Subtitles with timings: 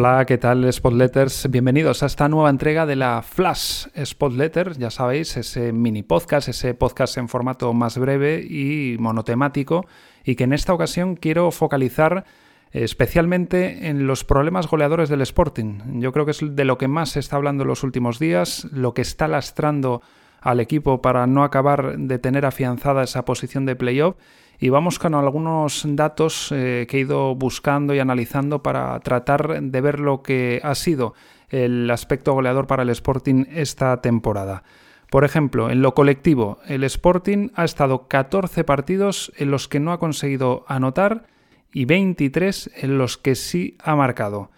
[0.00, 1.50] Hola, ¿qué tal Spotletters?
[1.50, 6.72] Bienvenidos a esta nueva entrega de la Flash Spotletter, ya sabéis, ese mini podcast, ese
[6.72, 9.86] podcast en formato más breve y monotemático,
[10.24, 12.24] y que en esta ocasión quiero focalizar
[12.70, 15.98] especialmente en los problemas goleadores del Sporting.
[15.98, 18.68] Yo creo que es de lo que más se está hablando en los últimos días,
[18.70, 20.00] lo que está lastrando
[20.40, 24.14] al equipo para no acabar de tener afianzada esa posición de playoff
[24.60, 29.80] y vamos con algunos datos eh, que he ido buscando y analizando para tratar de
[29.80, 31.14] ver lo que ha sido
[31.48, 34.64] el aspecto goleador para el Sporting esta temporada.
[35.10, 39.92] Por ejemplo, en lo colectivo, el Sporting ha estado 14 partidos en los que no
[39.92, 41.26] ha conseguido anotar
[41.72, 44.50] y 23 en los que sí ha marcado.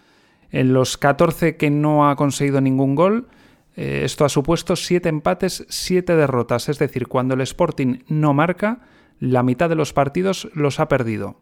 [0.51, 3.29] En los 14 que no ha conseguido ningún gol,
[3.77, 8.81] eh, esto ha supuesto 7 empates, 7 derrotas, es decir, cuando el Sporting no marca,
[9.21, 11.39] la mitad de los partidos los ha perdido.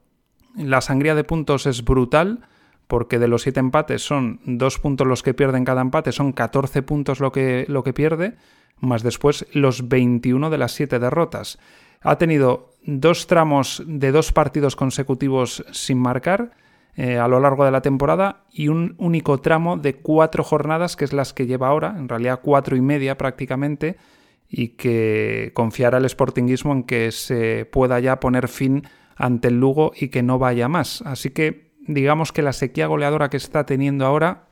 [0.55, 2.41] La sangría de puntos es brutal,
[2.87, 6.81] porque de los siete empates son dos puntos los que pierden cada empate, son 14
[6.83, 8.35] puntos lo que, lo que pierde,
[8.79, 11.57] más después los 21 de las siete derrotas.
[12.01, 16.51] Ha tenido dos tramos de dos partidos consecutivos sin marcar
[16.95, 21.05] eh, a lo largo de la temporada y un único tramo de cuatro jornadas, que
[21.05, 23.95] es las que lleva ahora, en realidad cuatro y media prácticamente,
[24.49, 28.83] y que confiara el sportinguismo en que se pueda ya poner fin
[29.15, 31.03] ante el Lugo y que no vaya más.
[31.03, 34.47] Así que digamos que la sequía goleadora que está teniendo ahora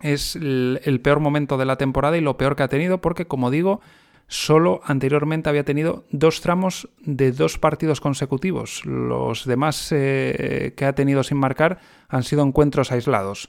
[0.00, 3.50] es el, peor momento de la temporada y lo peor que ha tenido porque, como
[3.50, 3.80] digo,
[4.28, 8.84] solo anteriormente había tenido dos tramos de dos partidos consecutivos.
[8.84, 13.48] Los demás eh, que ha tenido sin marcar han sido encuentros aislados.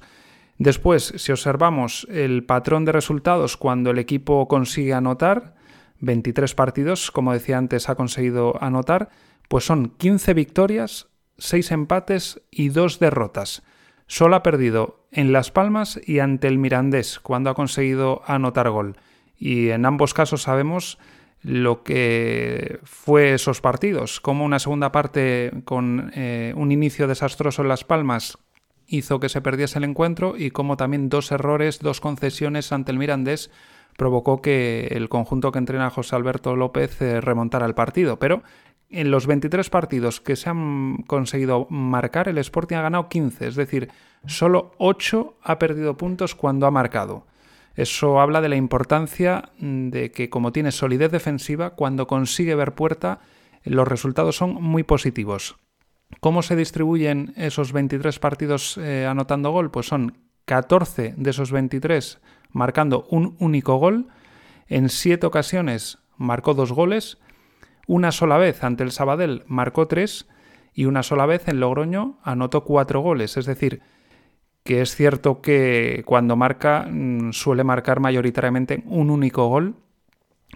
[0.57, 5.55] Después, si observamos el patrón de resultados cuando el equipo consigue anotar,
[6.01, 9.09] 23 partidos, como decía antes, ha conseguido anotar,
[9.47, 11.07] pues son 15 victorias,
[11.37, 13.63] 6 empates y 2 derrotas.
[14.07, 18.97] Solo ha perdido en Las Palmas y ante el Mirandés cuando ha conseguido anotar gol.
[19.37, 20.99] Y en ambos casos sabemos
[21.41, 27.69] lo que fue esos partidos, como una segunda parte con eh, un inicio desastroso en
[27.69, 28.37] Las Palmas
[28.91, 32.99] hizo que se perdiese el encuentro y como también dos errores, dos concesiones ante el
[32.99, 33.49] Mirandés
[33.97, 38.17] provocó que el conjunto que entrena José Alberto López eh, remontara el partido.
[38.19, 38.43] Pero
[38.89, 43.55] en los 23 partidos que se han conseguido marcar, el Sporting ha ganado 15, es
[43.55, 43.89] decir,
[44.25, 47.25] solo 8 ha perdido puntos cuando ha marcado.
[47.75, 53.21] Eso habla de la importancia de que como tiene solidez defensiva, cuando consigue ver puerta,
[53.63, 55.55] los resultados son muy positivos.
[56.19, 59.71] ¿Cómo se distribuyen esos 23 partidos eh, anotando gol?
[59.71, 62.19] Pues son 14 de esos 23
[62.51, 64.07] marcando un único gol.
[64.67, 67.17] En siete ocasiones marcó dos goles.
[67.87, 70.27] Una sola vez ante el Sabadell marcó tres
[70.73, 73.37] y una sola vez en Logroño anotó cuatro goles.
[73.37, 73.81] Es decir,
[74.63, 79.75] que es cierto que cuando marca mm, suele marcar mayoritariamente un único gol,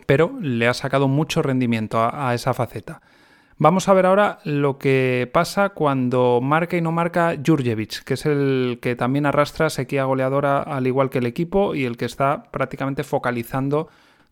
[0.06, 3.02] pero le ha sacado mucho rendimiento a, esa faceta.
[3.58, 8.26] Vamos a ver ahora lo que pasa cuando marca y no marca Jurjevic, que es
[8.26, 12.52] el que también arrastra sequía goleadora al igual que el equipo y el que está
[12.52, 13.88] prácticamente focalizando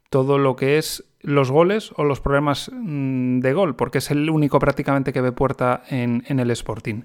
[0.09, 4.29] todo lo que es los goles o los problemas mm, de gol, porque es el
[4.29, 7.03] único prácticamente que ve puerta en, el Sporting.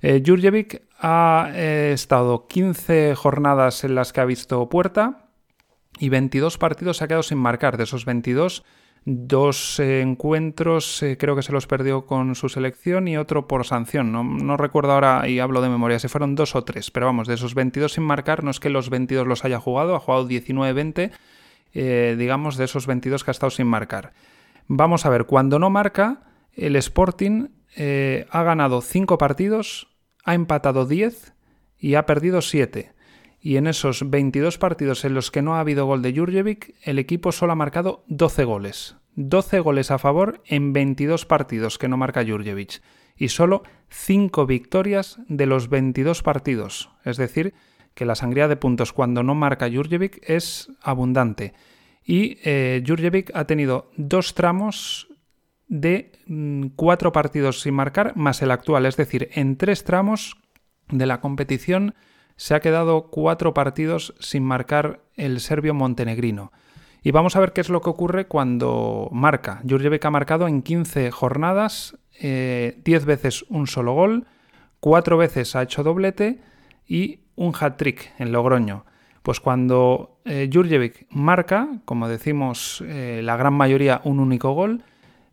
[0.00, 5.28] Eh, Jurjevic ha eh, estado 15 jornadas en las que ha visto puerta
[6.00, 7.76] y 22 partidos ha quedado sin marcar.
[7.76, 8.64] De esos 22,
[9.04, 14.12] dos encuentros, eh, creo que se los perdió con su selección y otro por sanción.
[14.12, 17.34] No, recuerdo ahora y hablo de memoria si fueron dos o tres, pero vamos, de
[17.34, 21.10] esos 22 sin marcar, no es que los 22 los haya jugado, ha jugado 19-20,
[21.74, 24.12] eh, digamos, de esos 22 que ha estado sin marcar.
[24.68, 26.22] Vamos a ver, cuando no marca,
[26.52, 29.88] el Sporting eh, ha ganado 5 partidos,
[30.24, 31.34] ha empatado 10
[31.78, 32.91] y ha perdido 7
[33.42, 37.00] y en esos 22 partidos en los que no ha habido gol de Jurjevic, el
[37.00, 38.96] equipo solo ha marcado 12 goles.
[39.16, 42.80] 12 goles a favor en 22 partidos que no marca Jurjevic
[43.16, 46.90] y solo 5 victorias de los 22 partidos.
[47.04, 47.52] Es decir,
[47.94, 51.52] que la sangría de puntos cuando no marca Jurjevic es abundante.
[52.04, 55.08] Y eh, Jurjevic ha tenido dos tramos
[55.66, 56.12] de
[56.76, 60.36] 4 mm, partidos sin marcar más el actual, es decir, en tres tramos
[60.90, 61.94] de la competición
[62.42, 66.50] se ha quedado cuatro partidos sin marcar el serbio montenegrino.
[67.00, 69.62] Y vamos a ver qué es lo que ocurre cuando marca.
[69.62, 72.74] Jurjevic ha marcado en 15 jornadas, 10 eh,
[73.06, 74.26] veces un solo gol,
[74.80, 76.40] 4 veces ha hecho doblete
[76.84, 78.86] y un hat-trick en Logroño.
[79.22, 84.82] Pues cuando eh, Jurjevic marca, como decimos eh, la gran mayoría un único gol,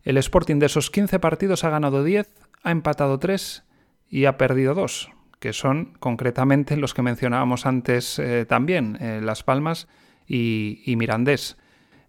[0.04, 2.30] el Sporting de esos 15 partidos ha ganado 10,
[2.62, 3.64] ha empatado 3
[4.12, 5.10] y ha perdido 2
[5.40, 9.88] que son concretamente los que mencionábamos antes eh, también, eh, Las Palmas
[10.28, 11.58] y, Mirandés.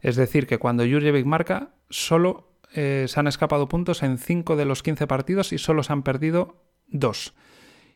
[0.01, 4.85] Es decir, que cuando Jurjevic marca, solo se han escapado puntos en 5 de los
[4.85, 7.35] 15 partidos y solo se han perdido 2.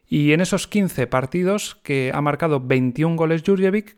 [0.09, 3.97] Y en esos 15 partidos que ha marcado 21 goles Jurjevic,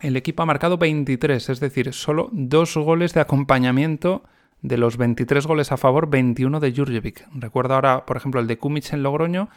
[0.00, 4.24] el equipo ha marcado 23, es decir, solo dos goles de acompañamiento
[4.62, 7.26] de los 23 goles a favor, 21 de Jurjevic.
[7.34, 9.48] Recuerdo ahora, por ejemplo, el de Kumic en Logroño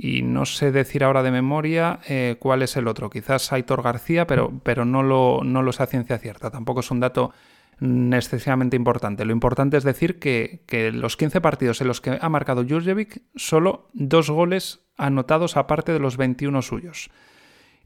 [0.00, 3.10] y no sé decir ahora de memoria eh, cuál es el otro.
[3.10, 6.52] Quizás Aitor García, pero, pero no, lo, no lo sé a ciencia cierta.
[6.52, 7.32] Tampoco es un dato
[7.80, 9.24] excesivamente importante.
[9.24, 13.22] Lo importante es decir que, que los 15 partidos en los que ha marcado Jurjevic,
[13.34, 17.10] solo dos goles anotados aparte de los 21 suyos.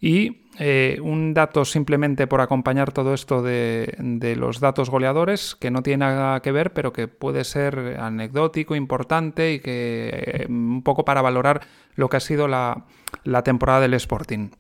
[0.03, 5.85] Y eh, un dato simplemente por acompañar todo esto de, los datos goleadores, que no
[5.85, 11.05] tiene nada que ver, pero que puede ser anecdótico, importante y que eh, un poco
[11.05, 11.61] para valorar
[11.95, 12.85] lo que ha sido la,
[13.45, 14.51] temporada del Sporting.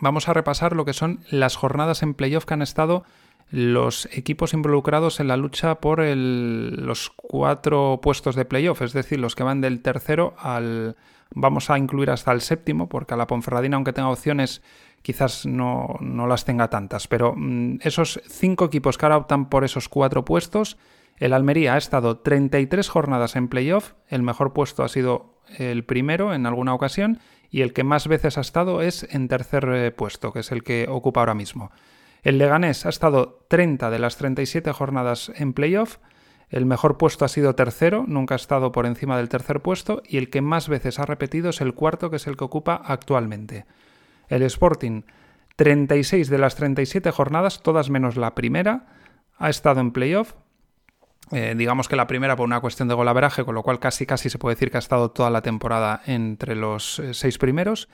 [0.00, 3.02] Vamos a repasar lo que son las jornadas en playoff que han estado
[3.50, 9.34] los equipos involucrados en la lucha por los cuatro puestos de playoff, es decir, los
[9.34, 10.96] que van del tercero al,
[11.34, 14.62] Vamos a incluir hasta el séptimo, porque a la Ponferradina, aunque tenga opciones,
[15.02, 17.08] quizás no, las tenga tantas.
[17.08, 20.78] Pero mm, esos cinco equipos que ahora optan por esos cuatro puestos,
[21.18, 26.34] el Almería ha estado 33 jornadas en playoff, el mejor puesto ha sido el primero
[26.34, 27.18] en alguna ocasión,
[27.50, 30.62] y el que más veces ha estado es en tercer eh, puesto, que es el
[30.62, 31.70] que ocupa ahora mismo.
[32.26, 35.98] El Leganés ha estado 30 de las 37 jornadas en playoff,
[36.48, 40.16] el mejor puesto ha sido tercero, nunca ha estado por encima del tercer puesto, y
[40.16, 43.64] el que más veces ha repetido es el cuarto, que es el que ocupa actualmente.
[44.26, 45.02] El Sporting,
[45.54, 48.86] 36 de las 37 jornadas, todas menos la primera,
[49.38, 50.34] ha estado en playoff.
[51.30, 54.30] Eh, digamos que la primera por una cuestión de golaveraje, con lo cual casi casi
[54.30, 57.88] se puede decir que ha estado toda la temporada entre los eh, seis primeros.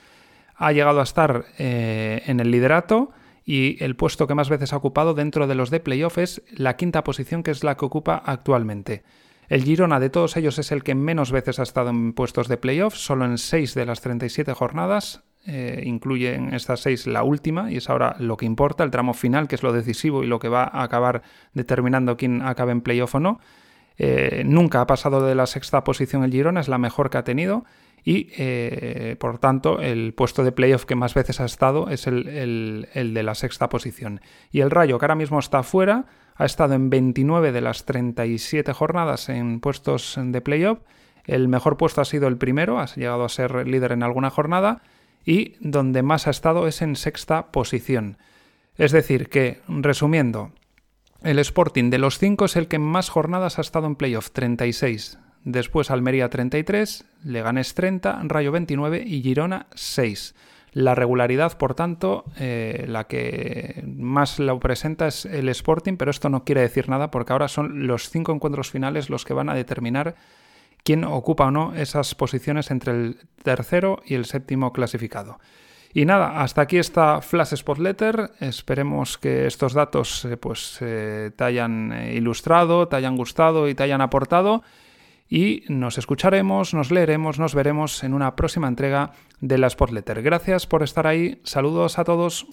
[0.55, 3.13] Ha llegado a estar eh, en el liderato
[3.45, 6.77] y el puesto que más veces ha ocupado dentro de los de playoff es la
[6.77, 9.03] quinta posición que es la que ocupa actualmente.
[9.49, 12.57] El Girona de todos ellos es el que menos veces ha estado en puestos de
[12.57, 17.71] playoff, solo en 6 de las 37 jornadas, eh, incluye en estas 6 la última
[17.71, 20.39] y es ahora lo que importa, el tramo final, que es lo decisivo y lo
[20.39, 21.23] que va a acabar
[21.53, 23.41] determinando quién acabe en playoff o no.
[23.99, 27.25] Eh, nunca ha pasado de la sexta posición el Girona, es la mejor que ha
[27.25, 27.65] tenido
[28.05, 32.89] y eh, por tanto el puesto de playoff que más veces ha estado es el,
[32.95, 34.21] de la sexta posición.
[34.51, 38.73] Y el Rayo, que ahora mismo está fuera, ha estado en 29 de las 37
[38.73, 40.81] jornadas en puestos de playoff.
[41.25, 44.83] El mejor puesto ha sido el primero, ha llegado a ser líder en alguna jornada
[45.25, 48.19] y donde más ha estado es en sexta posición.
[48.77, 50.53] Es decir, que, resumiendo,
[51.23, 55.19] el Sporting de los cinco es el que más jornadas ha estado en playoff, 36.
[55.45, 60.35] Después Almería 33, Leganés 30, Rayo 29 y Girona 6.
[60.75, 66.31] La regularidad, por tanto, eh, la que más lo presenta es el Sporting, pero esto
[66.31, 69.55] no quiere decir nada porque ahora son los cinco encuentros finales los que van a
[69.55, 70.15] determinar
[70.83, 75.41] quién ocupa o no esas posiciones entre el tercero y el séptimo clasificado.
[75.93, 78.31] Y nada, hasta aquí esta Flash Spot Letter.
[78.41, 83.83] Esperemos que estos datos eh, pues, eh, te hayan ilustrado, te hayan gustado y te
[83.83, 84.63] hayan aportado
[85.29, 90.23] y nos escucharemos, nos leeremos, nos veremos en una próxima entrega de la Spotletter.
[90.23, 92.47] Gracias por estar ahí, saludos a todos.